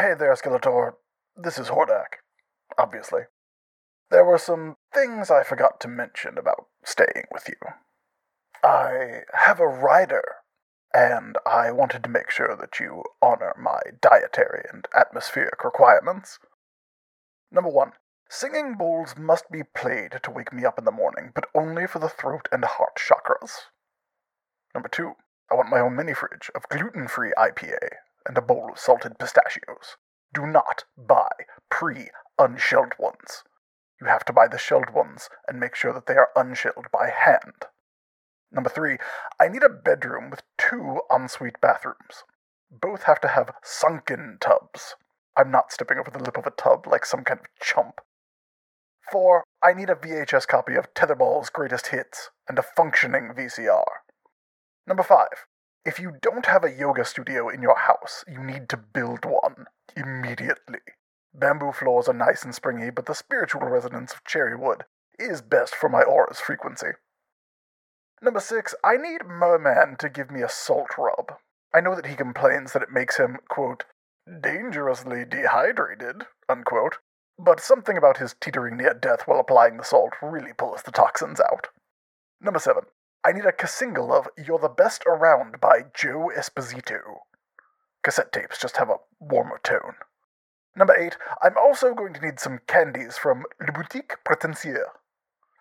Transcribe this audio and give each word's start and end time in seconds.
Hey 0.00 0.14
there, 0.18 0.34
Skeletor. 0.34 0.94
This 1.36 1.58
is 1.58 1.68
Hordak. 1.68 2.22
Obviously. 2.78 3.24
There 4.10 4.24
were 4.24 4.38
some 4.38 4.76
things 4.94 5.30
I 5.30 5.42
forgot 5.42 5.78
to 5.80 5.88
mention 5.88 6.38
about 6.38 6.68
staying 6.82 7.26
with 7.30 7.46
you. 7.50 7.56
I 8.64 9.24
have 9.34 9.60
a 9.60 9.68
rider, 9.68 10.24
and 10.94 11.36
I 11.44 11.70
wanted 11.70 12.02
to 12.04 12.08
make 12.08 12.30
sure 12.30 12.56
that 12.58 12.80
you 12.80 13.02
honor 13.20 13.52
my 13.60 13.78
dietary 14.00 14.64
and 14.72 14.88
atmospheric 14.96 15.62
requirements. 15.62 16.38
Number 17.52 17.68
one, 17.68 17.92
singing 18.30 18.76
bowls 18.78 19.16
must 19.18 19.50
be 19.50 19.64
played 19.64 20.12
to 20.22 20.30
wake 20.30 20.50
me 20.50 20.64
up 20.64 20.78
in 20.78 20.86
the 20.86 20.90
morning, 20.90 21.32
but 21.34 21.50
only 21.54 21.86
for 21.86 21.98
the 21.98 22.08
throat 22.08 22.48
and 22.50 22.64
heart 22.64 22.96
chakras. 22.96 23.50
Number 24.74 24.88
two, 24.88 25.16
I 25.52 25.56
want 25.56 25.68
my 25.68 25.80
own 25.80 25.94
mini 25.94 26.14
fridge 26.14 26.50
of 26.54 26.70
gluten 26.70 27.06
free 27.06 27.34
IPA 27.36 27.76
and 28.26 28.36
a 28.36 28.42
bowl 28.42 28.70
of 28.72 28.78
salted 28.78 29.18
pistachios. 29.18 29.96
Do 30.32 30.46
not 30.46 30.84
buy 30.96 31.30
pre 31.70 32.10
unshelled 32.38 32.92
ones. 32.98 33.44
You 34.00 34.06
have 34.06 34.24
to 34.26 34.32
buy 34.32 34.48
the 34.48 34.58
shelled 34.58 34.90
ones 34.90 35.28
and 35.46 35.60
make 35.60 35.74
sure 35.74 35.92
that 35.92 36.06
they 36.06 36.16
are 36.16 36.30
unshelled 36.34 36.86
by 36.92 37.10
hand. 37.10 37.66
Number 38.52 38.70
three, 38.70 38.98
I 39.38 39.48
need 39.48 39.62
a 39.62 39.68
bedroom 39.68 40.30
with 40.30 40.42
two 40.58 41.00
ensuite 41.10 41.60
bathrooms. 41.60 42.24
Both 42.70 43.04
have 43.04 43.20
to 43.20 43.28
have 43.28 43.54
sunken 43.62 44.38
tubs. 44.40 44.96
I'm 45.36 45.50
not 45.50 45.72
stepping 45.72 45.98
over 45.98 46.10
the 46.10 46.22
lip 46.22 46.36
of 46.36 46.46
a 46.46 46.50
tub 46.50 46.86
like 46.86 47.04
some 47.04 47.24
kind 47.24 47.40
of 47.40 47.46
chump. 47.60 48.00
Four, 49.10 49.44
I 49.62 49.72
need 49.72 49.90
a 49.90 49.94
VHS 49.94 50.46
copy 50.46 50.76
of 50.76 50.92
Tetherball's 50.94 51.50
greatest 51.50 51.88
hits 51.88 52.30
and 52.48 52.58
a 52.58 52.62
functioning 52.62 53.32
VCR. 53.36 53.84
Number 54.86 55.02
five, 55.02 55.46
if 55.84 55.98
you 55.98 56.12
don't 56.20 56.46
have 56.46 56.64
a 56.64 56.72
yoga 56.72 57.04
studio 57.04 57.48
in 57.48 57.62
your 57.62 57.78
house, 57.78 58.24
you 58.28 58.42
need 58.42 58.68
to 58.68 58.76
build 58.76 59.24
one 59.24 59.66
immediately. 59.96 60.80
Bamboo 61.34 61.72
floors 61.72 62.08
are 62.08 62.14
nice 62.14 62.42
and 62.42 62.54
springy, 62.54 62.90
but 62.90 63.06
the 63.06 63.14
spiritual 63.14 63.62
resonance 63.62 64.12
of 64.12 64.24
cherry 64.24 64.56
wood 64.56 64.84
is 65.18 65.40
best 65.40 65.74
for 65.74 65.88
my 65.88 66.02
aura's 66.02 66.40
frequency. 66.40 66.88
Number 68.22 68.40
six, 68.40 68.74
I 68.84 68.96
need 68.96 69.24
Merman 69.26 69.96
to 69.98 70.10
give 70.10 70.30
me 70.30 70.42
a 70.42 70.48
salt 70.48 70.98
rub. 70.98 71.32
I 71.72 71.80
know 71.80 71.94
that 71.94 72.06
he 72.06 72.16
complains 72.16 72.72
that 72.72 72.82
it 72.82 72.92
makes 72.92 73.16
him, 73.16 73.38
quote, 73.48 73.84
dangerously 74.42 75.24
dehydrated, 75.24 76.24
unquote, 76.48 76.98
but 77.38 77.60
something 77.60 77.96
about 77.96 78.18
his 78.18 78.34
teetering 78.40 78.76
near 78.76 78.92
death 78.92 79.22
while 79.26 79.40
applying 79.40 79.78
the 79.78 79.84
salt 79.84 80.12
really 80.20 80.52
pulls 80.52 80.82
the 80.82 80.92
toxins 80.92 81.40
out. 81.40 81.68
Number 82.40 82.58
seven, 82.58 82.84
I 83.22 83.32
need 83.32 83.44
a 83.44 83.66
single 83.68 84.14
of 84.14 84.28
You're 84.38 84.58
the 84.58 84.70
Best 84.70 85.04
Around 85.06 85.60
by 85.60 85.84
Joe 85.92 86.30
Esposito. 86.34 87.18
Cassette 88.02 88.32
tapes 88.32 88.58
just 88.58 88.78
have 88.78 88.88
a 88.88 89.00
warmer 89.20 89.60
tone. 89.62 89.96
Number 90.74 90.96
eight, 90.96 91.18
I'm 91.42 91.58
also 91.58 91.92
going 91.92 92.14
to 92.14 92.24
need 92.24 92.40
some 92.40 92.60
candies 92.66 93.18
from 93.18 93.44
Le 93.60 93.72
Boutique 93.72 94.16
Prétentieux. 94.24 94.86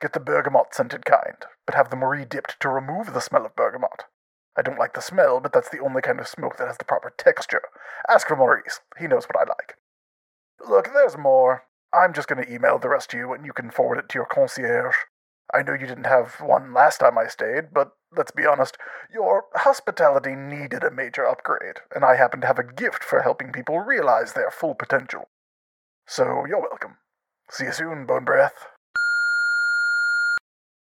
Get 0.00 0.12
the 0.12 0.20
bergamot 0.20 0.72
scented 0.72 1.04
kind, 1.04 1.34
but 1.66 1.74
have 1.74 1.90
them 1.90 2.04
re-dipped 2.04 2.60
to 2.60 2.68
remove 2.68 3.12
the 3.12 3.20
smell 3.20 3.44
of 3.44 3.56
bergamot. 3.56 4.04
I 4.56 4.62
don't 4.62 4.78
like 4.78 4.94
the 4.94 5.02
smell, 5.02 5.40
but 5.40 5.52
that's 5.52 5.70
the 5.70 5.80
only 5.80 6.00
kind 6.00 6.20
of 6.20 6.28
smoke 6.28 6.58
that 6.58 6.68
has 6.68 6.78
the 6.78 6.84
proper 6.84 7.12
texture. 7.18 7.62
Ask 8.08 8.28
for 8.28 8.36
Maurice. 8.36 8.82
He 9.00 9.08
knows 9.08 9.26
what 9.26 9.36
I 9.36 9.48
like. 9.48 9.74
Look, 10.64 10.92
there's 10.92 11.18
more. 11.18 11.64
I'm 11.92 12.12
just 12.12 12.28
going 12.28 12.44
to 12.44 12.54
email 12.54 12.78
the 12.78 12.88
rest 12.88 13.10
to 13.10 13.16
you, 13.16 13.32
and 13.32 13.44
you 13.44 13.52
can 13.52 13.72
forward 13.72 13.98
it 13.98 14.08
to 14.10 14.18
your 14.18 14.26
concierge. 14.26 14.94
I 15.54 15.62
know 15.62 15.72
you 15.72 15.86
didn't 15.86 16.04
have 16.04 16.36
one 16.40 16.74
last 16.74 16.98
time 16.98 17.16
I 17.16 17.26
stayed, 17.26 17.72
but 17.72 17.92
let's 18.14 18.30
be 18.30 18.46
honest, 18.46 18.76
your 19.12 19.44
hospitality 19.54 20.34
needed 20.34 20.84
a 20.84 20.90
major 20.90 21.26
upgrade, 21.26 21.78
and 21.94 22.04
I 22.04 22.16
happen 22.16 22.40
to 22.42 22.46
have 22.46 22.58
a 22.58 22.72
gift 22.72 23.02
for 23.02 23.22
helping 23.22 23.52
people 23.52 23.80
realize 23.80 24.32
their 24.32 24.50
full 24.50 24.74
potential. 24.74 25.28
So 26.06 26.44
you're 26.46 26.60
welcome. 26.60 26.98
See 27.50 27.64
you 27.64 27.72
soon, 27.72 28.06
Bone 28.06 28.24
Breath. 28.24 28.66